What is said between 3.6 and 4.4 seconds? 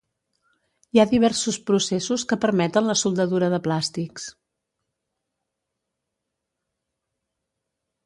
plàstics.